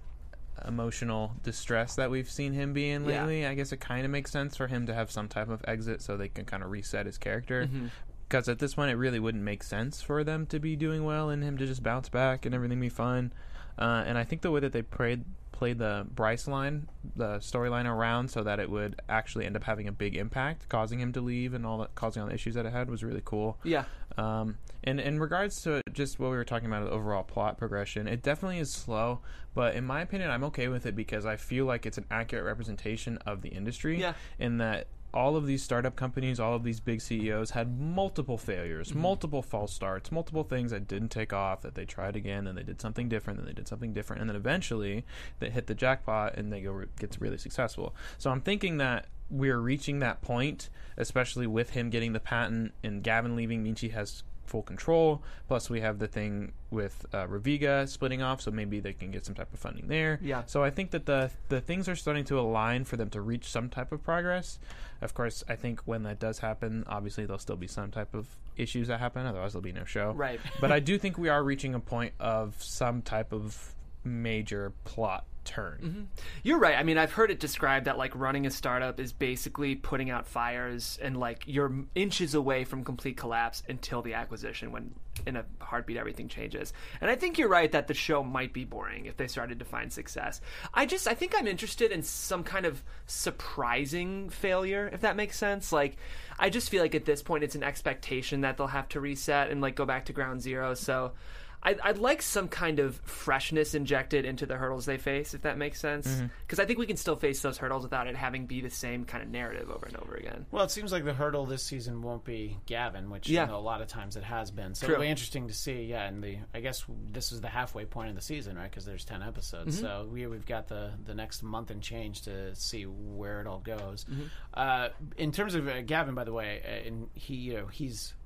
[0.66, 3.20] emotional distress that we've seen him be in Yeah.
[3.20, 5.62] lately, I guess it kind of makes sense for him to have some type of
[5.66, 7.64] exit so they can kind of reset his character.
[7.66, 7.86] Mm-hmm.
[8.28, 11.30] Because at this point, it really wouldn't make sense for them to be doing well
[11.30, 13.32] and him to just bounce back and everything be fine.
[13.78, 17.84] Uh, and I think the way that they played played the Bryce line, the storyline
[17.84, 21.20] around, so that it would actually end up having a big impact, causing him to
[21.20, 23.58] leave and all that, causing all the issues that it had, was really cool.
[23.64, 23.84] Yeah,
[24.18, 28.06] Um, and in regards to just what we were talking about, the overall plot progression,
[28.06, 29.20] it definitely is slow.
[29.54, 32.44] But in my opinion, I'm okay with it because I feel like it's an accurate
[32.44, 34.00] representation of the industry.
[34.00, 34.14] Yeah.
[34.38, 38.94] In that all of these startup companies, all of these big CEOs had multiple failures,
[38.94, 42.62] multiple false starts, multiple things that didn't take off, that they tried again, and they
[42.62, 45.04] did something different, and they did something different, and then eventually
[45.38, 47.94] they hit the jackpot and they go gets really successful.
[48.18, 53.02] So I'm thinking that we're reaching that point, especially with him getting the patent and
[53.02, 53.64] Gavin leaving.
[53.64, 55.22] Minchi has full control.
[55.46, 59.24] Plus, we have the thing with uh, Raviga splitting off, so maybe they can get
[59.24, 60.18] some type of funding there.
[60.22, 60.42] Yeah.
[60.46, 63.48] So I think that the the things are starting to align for them to reach
[63.48, 64.58] some type of progress.
[65.00, 68.26] Of course, I think when that does happen, obviously there'll still be some type of
[68.56, 69.26] issues that happen.
[69.26, 70.12] Otherwise, there'll be no show.
[70.12, 70.40] Right.
[70.60, 75.24] but I do think we are reaching a point of some type of major plot
[75.48, 75.78] turn.
[75.82, 76.02] Mm-hmm.
[76.42, 76.76] You're right.
[76.76, 80.26] I mean, I've heard it described that like running a startup is basically putting out
[80.26, 84.94] fires and like you're inches away from complete collapse until the acquisition when
[85.26, 86.72] in a heartbeat everything changes.
[87.00, 89.64] And I think you're right that the show might be boring if they started to
[89.64, 90.40] find success.
[90.74, 95.38] I just I think I'm interested in some kind of surprising failure if that makes
[95.38, 95.72] sense.
[95.72, 95.96] Like
[96.38, 99.50] I just feel like at this point it's an expectation that they'll have to reset
[99.50, 100.74] and like go back to ground zero.
[100.74, 101.12] So
[101.62, 105.58] I'd, I'd like some kind of freshness injected into the hurdles they face, if that
[105.58, 106.22] makes sense.
[106.46, 109.04] Because I think we can still face those hurdles without it having be the same
[109.04, 110.46] kind of narrative over and over again.
[110.52, 113.42] Well, it seems like the hurdle this season won't be Gavin, which Yeah.
[113.46, 114.74] you know, a lot of times it has been.
[114.74, 114.94] So True.
[114.94, 115.82] it'll be interesting to see.
[115.84, 118.70] Yeah, and the I guess this is the halfway point of the season, right?
[118.70, 119.84] Because there's ten episodes, Mm-hmm.
[119.86, 123.58] so we we've got the the next month and change to see where it all
[123.60, 124.04] goes.
[124.04, 124.22] Mm-hmm.
[124.54, 128.14] Uh, in terms of uh, Gavin, by the way, uh, and he you know he's
[128.14, 128.17] ev-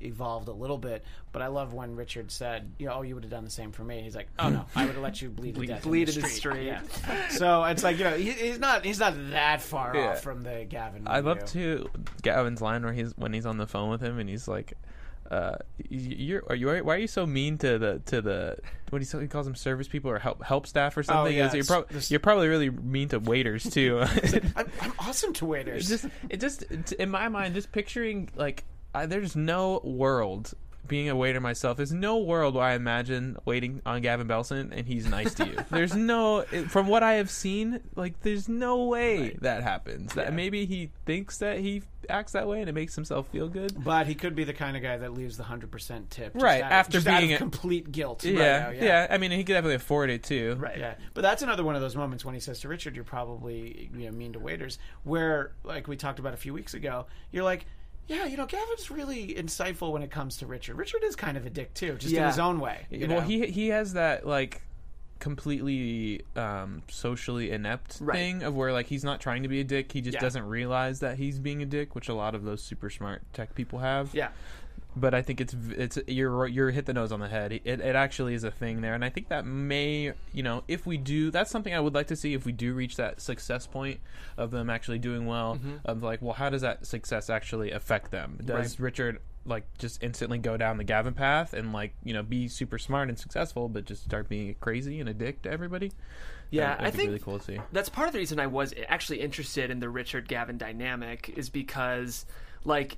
[0.00, 3.22] evolved a little bit but i love when richard said you know oh you would
[3.22, 5.28] have done the same for me he's like oh no i would have let you
[5.28, 6.66] bleed to death bleed in in the the street, street.
[6.66, 7.28] Yeah.
[7.28, 10.10] so it's like you know he, he's not he's not that far Yeah.
[10.12, 11.90] off from the gavin I love review.
[11.94, 14.72] to Gavin's line where he's when he's on the phone with him and he's like,
[15.30, 18.56] uh, y- "You're are you why are you so mean to the to the
[18.90, 21.36] what he, he calls them service people or help help staff or something?
[21.36, 24.00] yeah, He goes, you're, prob- this- you're probably really mean to waiters too."
[24.56, 26.62] I'm, I'm awesome to waiters It's just it just
[26.94, 30.54] in my mind just picturing like I, there's no world
[30.86, 31.76] being a waiter myself.
[31.76, 35.56] There's no world where i imagine waiting on gavin belson and he's nice to you.
[35.70, 40.14] There's no from what i have seen like there's no way that happens.
[40.14, 43.84] That maybe he thinks that he acts that way and it makes himself feel good.
[43.84, 46.62] But he could be the kind of guy that leaves the 100% tip just Right,
[46.62, 49.06] out- after being of a- complete guilt right yeah, yeah.
[49.10, 50.56] I mean he could definitely afford it too.
[50.58, 50.78] Right.
[50.78, 53.90] Yeah, but that's another one of those moments when he says to Richard, "You're probably
[53.94, 57.44] you know mean to waiters." Where, like we talked about a few weeks ago, you're
[57.44, 57.66] like,
[58.08, 60.76] "Yeah, you know, Gavin's really insightful when it comes to Richard.
[60.76, 62.26] Richard is kind of a dick too, just in Yeah.
[62.28, 63.26] his own way." you well know?
[63.26, 64.62] he he has that like
[65.20, 68.14] completely um socially inept Right.
[68.16, 70.20] thing of where like he's not trying to be a dick he just Yeah.
[70.20, 73.54] doesn't realize that he's being a dick which a lot of those super smart tech
[73.56, 74.28] people have Yeah.
[75.00, 77.52] But i think it's it's you're you're hit the nose on the head.
[77.52, 80.86] It, it actually is a thing there and i think that may you know if
[80.86, 83.66] we do that's something i would like to see if we do reach that success
[83.66, 84.00] point
[84.36, 85.76] of them actually doing well Mm-hmm.
[85.84, 88.38] of like well how does that success actually affect them?
[88.44, 92.48] Does richard like just instantly go down the gavin path and like you know be
[92.48, 95.90] super smart and successful but just start being crazy and a dick to everybody?
[96.50, 97.60] Yeah, I think really cool to see.
[97.72, 101.48] that's part of the reason I was actually interested in the Richard Gavin dynamic is
[101.50, 102.24] because
[102.64, 102.96] like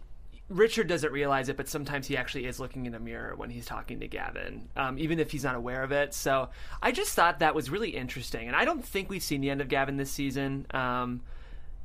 [0.51, 3.65] Richard doesn't realize it, but sometimes he actually is looking in a mirror when he's
[3.65, 6.13] talking to Gavin, um, even if he's not aware of it.
[6.13, 6.51] So
[6.83, 9.61] I just thought that was really interesting, and I don't think we've seen the end
[9.61, 10.67] of Gavin this season.
[10.73, 11.23] Um,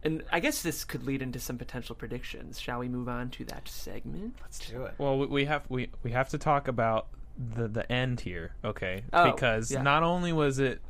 [0.03, 2.59] and I guess this could lead into some potential predictions.
[2.59, 4.35] Shall we move on to that segment?
[4.41, 4.95] Let's do it.
[4.97, 9.03] Well, we- we have we we have to talk about the the end here, okay?
[9.13, 9.81] Oh, because yeah.
[9.83, 10.81] not only was it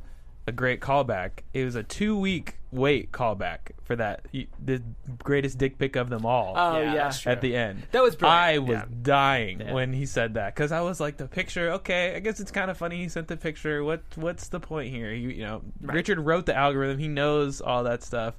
[0.46, 4.26] a great callback, it was a two week wait callback for that
[4.64, 4.82] the
[5.22, 6.54] greatest dick pic of them all.
[6.56, 7.32] Oh Yeah, yeah, that's true.
[7.32, 8.84] at the end, That was brilliant, I was yeah.
[9.02, 9.72] dying Yeah.
[9.72, 11.70] when he said that because I was like, the picture.
[11.72, 13.84] Okay, I guess it's kind of funny he sent the picture.
[13.84, 15.12] What what's the point here?
[15.12, 16.98] You, you know, Richard wrote the algorithm.
[16.98, 18.34] He knows all that stuff.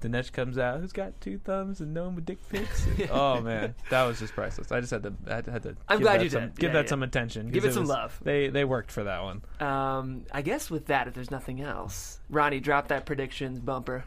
[0.00, 0.80] Dinesh comes out.
[0.80, 2.86] Who's got two thumbs and no dick pics?
[3.10, 4.70] oh man, that was just priceless.
[4.72, 5.50] I just had to I had to.
[5.52, 6.54] Had to I'm give glad that you some, did.
[6.58, 6.90] Give Yeah, that yeah.
[6.90, 7.50] some attention.
[7.50, 8.20] Give 'cause it some was- love.
[8.22, 9.42] They they worked for that one.
[9.60, 14.04] Um, I guess with that, if there's nothing else, Ronnie, drop that predictions bumper.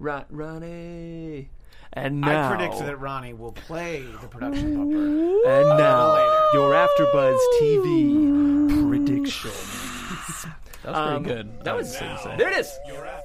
[0.00, 1.50] Ron- Ronnie,
[1.92, 5.48] and now I predict that Ronnie will play the production bumper.
[5.48, 6.48] And now later.
[6.54, 10.46] your AfterBuzz TV predictions.
[10.82, 11.64] That was Um, pretty good.
[11.64, 12.36] That was would say.
[12.38, 12.48] there.
[12.50, 12.78] It is.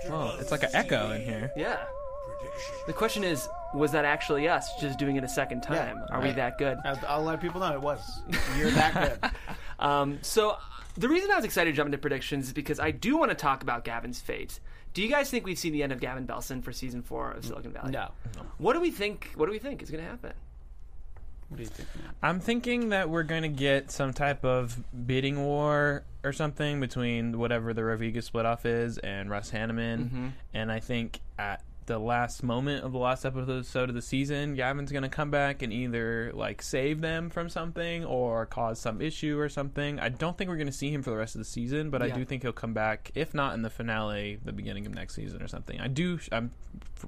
[0.09, 1.51] Oh, it's like an echo in here.
[1.55, 1.77] Yeah.
[2.87, 6.03] The question is, was that actually us just doing it a second time?
[6.11, 6.77] Are we that good?
[6.85, 7.99] I'll, I'll let people know it was.
[8.57, 9.31] You're that good.
[9.79, 10.57] Um, so uh,
[10.97, 13.35] the reason I was excited to jump into predictions is because I do want to
[13.35, 14.59] talk about Gavin's fate.
[14.93, 17.43] Do you guys think we've seen the end of Gavin Belson for season four of
[17.43, 17.91] Silicon Valley?
[17.91, 18.11] No.
[18.59, 19.31] What do we think?
[19.35, 20.33] What do we think is going to happen?
[21.49, 21.89] What do you think?
[21.95, 22.13] man?
[22.21, 27.37] I'm thinking that we're going to get some type of bidding war or something between
[27.37, 30.05] whatever the Raviga split off is and Russ Hanneman.
[30.05, 30.27] Mm-hmm.
[30.53, 34.91] And I think at the last moment of the last episode of the season, Gavin's
[34.91, 39.39] going to come back and either like save them from something or cause some issue
[39.39, 39.99] or something.
[39.99, 42.01] I don't think we're going to see him for the rest of the season, but
[42.01, 45.15] I do think he'll come back, if not in the finale, the beginning of next
[45.15, 45.79] season or something.
[45.79, 46.51] I do, I'm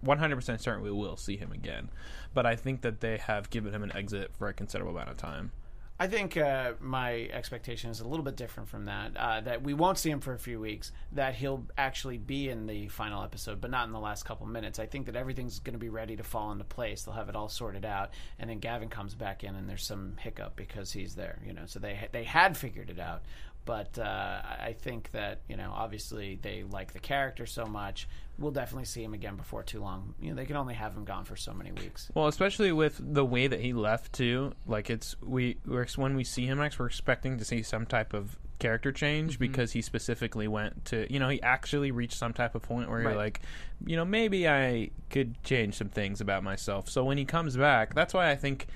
[0.06, 1.90] 100% certain we will see him again,
[2.34, 5.18] but I think that they have given him an exit for a considerable amount of
[5.18, 5.52] time.
[5.98, 9.16] I think uh, my expectation is a little bit different from that.
[9.16, 10.92] Uh, that we won't see him for a few weeks.
[11.14, 14.78] That he'll actually be in the final episode, but not in the last couple minutes.
[14.78, 17.04] I think that everything's going to be ready to fall into place.
[17.04, 20.18] They'll have it all sorted out, and then Gavin comes back in, and there's some
[20.20, 21.40] hiccup because he's there.
[21.46, 23.22] You know, so they they had figured it out,
[23.64, 28.10] but uh, I think that you know, obviously they like the character so much.
[28.38, 30.14] We'll definitely see him again before too long.
[30.20, 32.12] You know, they can only have him gone for so many weeks.
[32.14, 34.54] Well, especially with the way that he left too.
[34.68, 38.14] Like it's we we're, when we see him next, we're expecting to see some type
[38.14, 39.42] of character change Mm-hmm.
[39.52, 43.00] because he specifically went to you know he actually reached some type of point where
[43.00, 43.10] Right.
[43.12, 43.42] you're like,
[43.86, 46.90] you know, maybe I could change some things about myself.
[46.90, 48.68] So when he comes back, that's why I think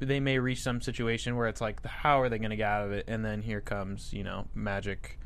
[0.00, 2.84] they may reach some situation where it's like, how are they going to get out
[2.86, 3.04] of it?
[3.06, 5.18] And then here comes you know magic.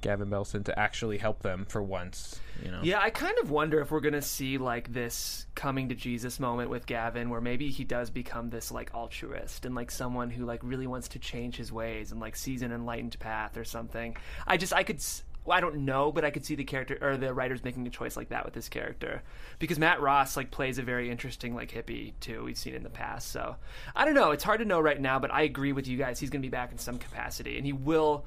[0.00, 2.80] Gavin Belson to actually help them for once, you know.
[2.82, 6.70] Yeah, I kind of wonder if we're gonna see like this coming to Jesus moment
[6.70, 10.60] with Gavin, where maybe he does become this like altruist and like someone who like
[10.62, 14.16] really wants to change his ways and like sees an enlightened path or something.
[14.46, 15.02] I just I could.
[15.50, 18.18] I don't know, but I could see the character or the writers making a choice
[18.18, 19.22] like that with this character
[19.58, 22.44] because Matt Ross like plays a very interesting like hippie too.
[22.44, 23.56] We've seen in the past, so
[23.96, 24.32] I don't know.
[24.32, 26.20] It's hard to know right now, but I agree with you guys.
[26.20, 28.26] He's going to be back in some capacity, and he will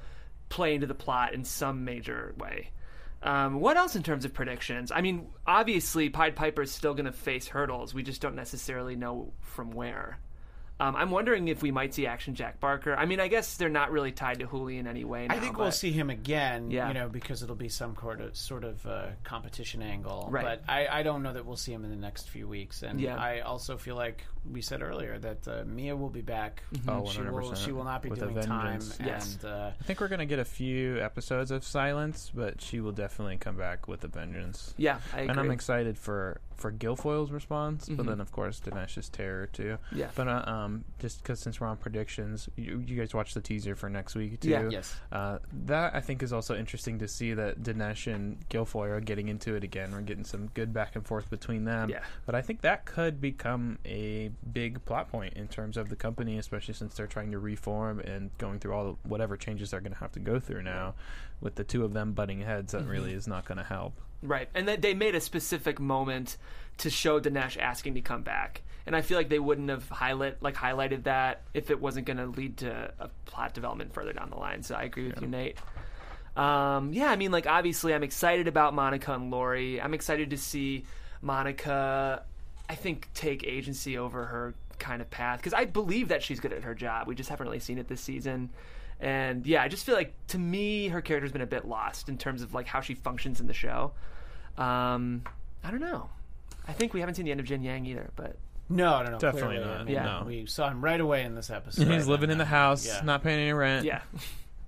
[0.52, 2.70] play into the plot in some major way.
[3.22, 4.92] Um, what else in terms of predictions?
[4.92, 7.94] I mean, obviously, Pied Piper is still going to face hurdles.
[7.94, 10.18] We just don't necessarily know from where.
[10.80, 12.96] Um, I'm wondering if we might see Action Jack Barker.
[12.96, 15.28] I mean, I guess they're not really tied to Hooli in any way.
[15.28, 16.88] Now, I think we'll but- see him again, Yeah.
[16.88, 20.26] you know, because it'll be some sort of sort of uh, competition angle.
[20.30, 20.44] Right.
[20.44, 22.82] But I, I don't know that we'll see him in the next few weeks.
[22.82, 23.16] And Yeah.
[23.16, 26.64] I also feel like we said earlier that uh, Mia will be back.
[26.88, 27.56] Oh, she will 100%.
[27.64, 28.80] she will not be With doing time.
[29.04, 29.36] Yes.
[29.42, 32.90] And uh, I think we're gonna get a few episodes of silence, but she will
[32.92, 34.74] definitely come back with a vengeance.
[34.76, 35.28] Yeah, I agree.
[35.30, 39.78] And I'm excited for for Gilfoyle's response, but then of course Dinesh's terror too.
[39.92, 40.08] Yeah.
[40.14, 43.74] But uh, um, just because since we're on predictions, you, you guys watched the teaser
[43.74, 44.50] for next week too.
[44.50, 44.68] Yeah.
[44.68, 44.96] Yes.
[45.10, 49.28] Uh, that I think is also interesting to see that Dinesh and Gilfoyle are getting
[49.28, 49.92] into it again.
[49.92, 51.90] We're getting some good back and forth between them.
[51.90, 52.02] Yeah.
[52.26, 56.38] But I think that could become a big plot point in terms of the company,
[56.38, 59.92] especially since they're trying to reform and going through all the, whatever changes they're going
[59.92, 60.94] to have to go through now.
[61.40, 64.00] With the two of them butting heads, that really is not going to help.
[64.22, 66.36] Right, and that they made a specific moment
[66.78, 70.42] to show Dinesh asking to come back, and I feel like they wouldn't have highlight
[70.42, 74.30] like highlighted that if it wasn't going to lead to a plot development further down
[74.30, 74.62] the line.
[74.62, 75.58] So I agree with you, Nate.
[76.36, 79.80] Um, yeah, I mean, like obviously, I'm excited about Monica and Laurie.
[79.80, 80.84] I'm excited to see
[81.20, 82.22] Monica.
[82.68, 86.52] I think take agency over her kind of path because I believe that she's good
[86.52, 87.06] at her job.
[87.06, 88.50] We just haven't really seen it this season.
[89.02, 92.16] And yeah, I just feel like to me her character's been a bit lost in
[92.16, 93.92] terms of like how she functions in the show.
[94.56, 95.22] Um,
[95.64, 96.08] I don't know.
[96.68, 98.36] I think we haven't seen the end of Jian-Yang either, but
[98.68, 99.18] No, no, no.
[99.18, 99.64] Definitely clearly.
[99.66, 100.24] not, I mean, Yeah.
[100.24, 101.88] We saw him right away in this episode.
[101.88, 103.00] He's living in the house, Yeah.
[103.02, 103.84] not paying any rent.
[103.84, 104.02] yeah,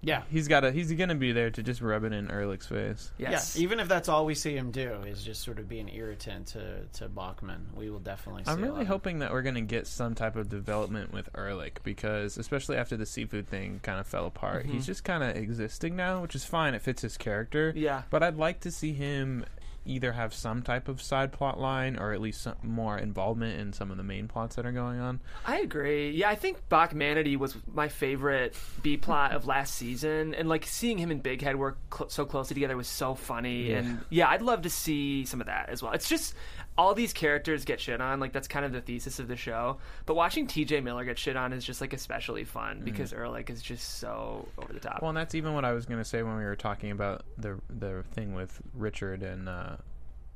[0.04, 0.22] Yeah.
[0.30, 3.10] He's got to He's going to be there to just rub it in Ehrlich's face.
[3.18, 5.80] yes, Yeah, even if that's all we see him do is just sort of be
[5.80, 8.86] an irritant to, to Bachman, we will definitely see I'm a really lot.
[8.86, 12.96] hoping that we're going to get some type of development with Ehrlich because, especially after
[12.96, 14.82] the seafood thing kind of fell apart, he's mm-hmm.
[14.82, 16.74] just kind of existing now, which is fine.
[16.74, 17.72] It fits his character.
[17.74, 18.02] Yeah.
[18.10, 19.44] But I'd like to see him
[19.86, 23.72] either have some type of side plot line or at least some more involvement in
[23.72, 25.20] some of the main plots that are going on.
[25.46, 26.10] I agree.
[26.10, 30.98] Yeah, I think Bachmanity was my favorite B plot of last season, and like seeing
[30.98, 33.70] him and Big Head work cl- so closely together was so funny.
[33.70, 33.78] Yeah.
[33.78, 35.92] And yeah, I'd love to see some of that as well.
[35.92, 36.34] It's just
[36.76, 39.78] all these characters get shit on, like that's kind of the thesis of the show.
[40.06, 40.80] But watching T.J.
[40.80, 44.72] Miller get shit on is just like especially fun because Ehrlich is just so over
[44.72, 45.00] the top.
[45.00, 47.24] Well, and that's even what I was going to say when we were talking about
[47.38, 49.76] the the thing with Richard and uh,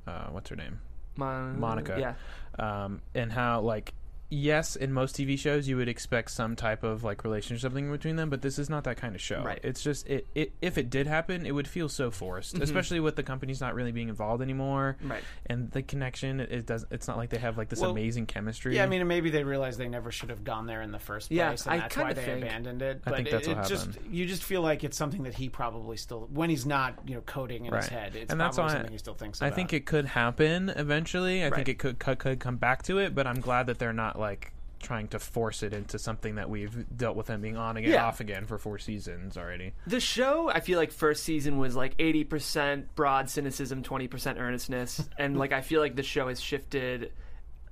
[0.06, 0.80] uh, what's her name?
[1.16, 1.96] Mon- Monica.
[1.98, 2.84] Yeah.
[2.84, 3.92] um, and how like
[4.30, 8.16] yes in most tv shows you would expect some type of like relationship something between
[8.16, 9.60] them but this is not that kind of show Right.
[9.62, 12.62] it's just it, it if it did happen it would feel so forced mm-hmm.
[12.62, 15.22] especially with the companies not really being involved anymore Right.
[15.46, 18.26] and the connection it, it does it's not like they have like this Well, amazing
[18.26, 20.98] chemistry Yeah, I mean, maybe they realized they never should have gone there in the
[20.98, 23.02] first place, Yeah, and I that's why they think- abandoned it.
[23.06, 24.14] I But think it, that's what it just happened.
[24.14, 27.20] you just feel like it's something that he probably still, when he's not, you know,
[27.22, 29.72] coding in his head, it's And that's probably why something he still thinks I think
[29.72, 31.42] it could happen eventually.
[31.42, 31.54] I Right.
[31.54, 34.17] think it could, could could come back to it, but I'm glad that they're not
[34.18, 37.90] like trying to force it into something that we've dealt with him being on again,
[37.92, 38.06] Yeah.
[38.06, 39.72] off again for four seasons already.
[39.88, 45.08] The show, I feel like first season was like 80% broad cynicism, 20% earnestness.
[45.18, 47.10] and like I feel like the show has shifted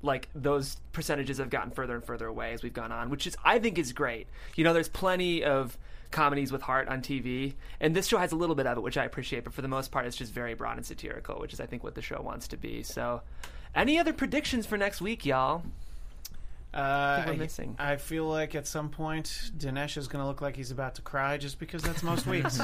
[0.02, 3.36] like those percentages have gotten further and further away as we've gone on, which is
[3.44, 4.26] I think is great.
[4.56, 5.78] You know, there's plenty of
[6.10, 8.96] comedies with heart on TV, and this show has a little bit of it, which
[8.96, 11.60] I appreciate, but for the most part it's just very broad and satirical, which is
[11.60, 12.82] I think what the show wants to be.
[12.82, 13.22] So
[13.74, 15.62] any other predictions for next week, y'all?
[16.76, 17.36] Uh, we're I-
[17.78, 21.02] I feel like at some point Dinesh is going to look like he's about to
[21.02, 22.60] cry, just because that's most weeks.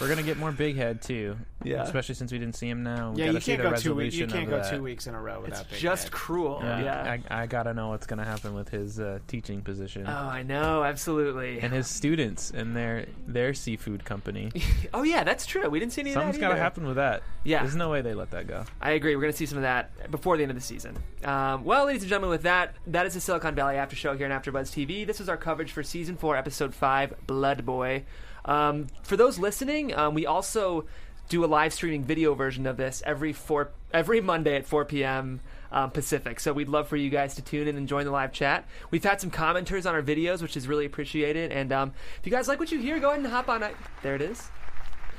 [0.00, 1.36] We're gonna get more Big Head too.
[1.64, 1.82] Yeah.
[1.82, 3.10] especially since we didn't see him now.
[3.10, 4.14] We Yeah, gotta you see can't the go two weeks.
[4.14, 4.70] You can't go that.
[4.72, 6.12] two weeks in a row It's without Big just Head.
[6.12, 6.60] cruel.
[6.62, 7.16] Yeah, Yeah.
[7.30, 10.84] I, I gotta know what's gonna happen with his uh, teaching position oh, I know.
[10.84, 11.58] Absolutely.
[11.60, 14.52] and his students and their their seafood company.
[14.94, 15.68] oh yeah, that's true.
[15.68, 17.22] We didn't see any of Something's that gotta happen with that.
[17.44, 17.62] Yeah.
[17.62, 18.64] there's no way they let that go.
[18.80, 19.16] I agree.
[19.16, 20.96] We're going to see some of that before the end of the season.
[21.24, 24.30] Um, well, ladies and gentlemen, with that, that is the Silicon Valley After Show here
[24.30, 25.06] on AfterBuzz TV.
[25.06, 28.04] This is our coverage for season four, episode five, Blood Boy.
[28.48, 30.86] Um, for those listening, um, we also
[31.28, 35.40] do a live streaming video version of this every four every Monday at 4 p.m.
[35.70, 36.40] Um, Pacific.
[36.40, 38.66] So we'd love for you guys to tune in and join the live chat.
[38.90, 41.52] We've had some commenters on our videos, which is really appreciated.
[41.52, 43.62] And um, if you guys like what you hear, go ahead and hop on.
[43.62, 43.76] it.
[44.02, 44.48] There it is.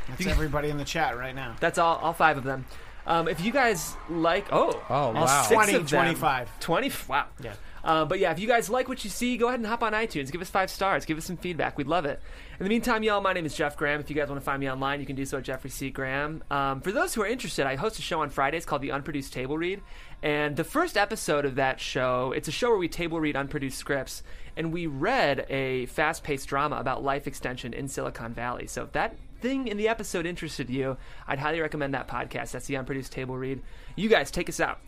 [0.07, 1.55] That's everybody in the chat right now.
[1.59, 2.65] That's all, all five of them.
[3.05, 5.41] Um, if you guys like, oh, Oh, all wow.
[5.43, 5.99] six 20, of them.
[6.05, 6.59] 25.
[6.59, 7.25] 20, wow.
[7.43, 7.53] Yeah.
[7.83, 9.93] Uh, but yeah, if you guys like what you see, go ahead and hop on
[9.93, 10.31] iTunes.
[10.31, 11.05] Give us five stars.
[11.05, 11.77] Give us some feedback.
[11.77, 12.21] We'd love it.
[12.59, 13.99] In the meantime, y'all, my name is Jeff Graham.
[13.99, 15.89] If you guys want to find me online, you can do so at Jeffrey C.
[15.89, 16.43] Graham.
[16.51, 19.31] Um, for those who are interested, I host a show on Fridays called The Unproduced
[19.31, 19.81] Table Read.
[20.21, 23.77] And the first episode of that show, it's a show where we table read unproduced
[23.77, 24.23] scripts.
[24.57, 28.67] And we read a fast paced drama about life extension in Silicon Valley.
[28.67, 32.51] So if that thing in the episode interested you, I'd highly recommend that podcast.
[32.51, 33.61] That's The Unproduced Table Read.
[33.95, 34.79] You guys, take us out.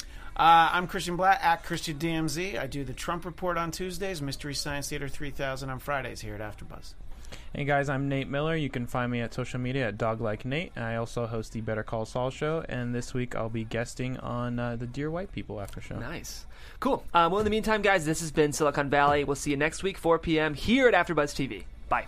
[0.42, 2.58] Uh, I'm Christian Blatt at Christian DMZ.
[2.58, 6.42] I do the Trump Report on Tuesdays, Mystery Science Theater 3000 on Fridays here at
[6.42, 6.96] AfterBuzz.
[7.54, 8.56] Hey guys, I'm Nate Miller.
[8.56, 10.76] You can find me at social media at Doglike Nate.
[10.76, 14.58] I also host the Better Call Saul show, and this week I'll be guesting on
[14.58, 16.00] uh, the Dear White People after show.
[16.00, 16.48] Nice.
[16.80, 17.04] Cool.
[17.14, 19.24] Um, well, in the meantime, guys, this has been Silicon Valley.
[19.24, 20.56] We'll see you next week, 4 p.m.
[20.56, 21.66] here at AfterBuzz TV.
[21.88, 22.08] Bye.